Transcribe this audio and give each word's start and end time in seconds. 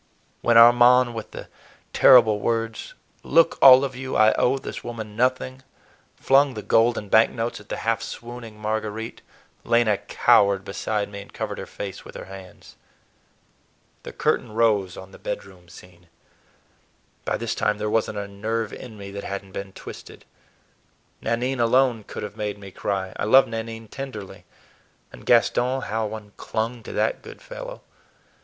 When 0.41 0.57
Armand, 0.57 1.13
with 1.13 1.29
the 1.29 1.47
terrible 1.93 2.39
words, 2.39 2.95
"Look, 3.21 3.59
all 3.61 3.83
of 3.83 3.95
you, 3.95 4.15
I 4.15 4.31
owe 4.33 4.57
this 4.57 4.83
woman 4.83 5.15
nothing!" 5.15 5.61
flung 6.15 6.55
the 6.55 6.63
gold 6.63 6.97
and 6.97 7.07
bank 7.11 7.29
notes 7.29 7.59
at 7.59 7.69
the 7.69 7.77
half 7.85 8.01
swooning 8.01 8.57
Marguerite, 8.59 9.21
Lena 9.63 9.99
cowered 9.99 10.65
beside 10.65 11.07
me 11.07 11.21
and 11.21 11.31
covered 11.31 11.59
her 11.59 11.67
face 11.67 12.03
with 12.03 12.15
her 12.15 12.25
hands. 12.25 12.77
The 14.01 14.11
curtain 14.11 14.53
rose 14.53 14.97
on 14.97 15.11
the 15.11 15.19
bedroom 15.19 15.69
scene. 15.69 16.07
By 17.23 17.37
this 17.37 17.53
time 17.53 17.77
there 17.77 17.87
was 17.87 18.09
n't 18.09 18.17
a 18.17 18.27
nerve 18.27 18.73
in 18.73 18.97
me 18.97 19.11
that 19.11 19.23
had 19.23 19.45
n't 19.45 19.53
been 19.53 19.71
twisted. 19.71 20.25
Nanine 21.21 21.59
alone 21.59 22.05
could 22.05 22.23
have 22.23 22.35
made 22.35 22.57
me 22.57 22.71
cry. 22.71 23.13
I 23.17 23.25
loved 23.25 23.49
Nanine 23.49 23.87
tenderly; 23.87 24.45
and 25.13 25.27
Gaston, 25.27 25.81
how 25.83 26.07
one 26.07 26.31
clung 26.37 26.81
to 26.81 26.91
that 26.93 27.21
good 27.21 27.39
fellow! 27.39 27.83